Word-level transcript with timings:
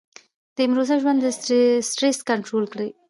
د 0.55 0.57
امروزه 0.67 0.95
ژوند 1.01 1.21
سټرېس 1.87 2.17
کنټرول 2.29 2.65
کړي- 2.73 2.89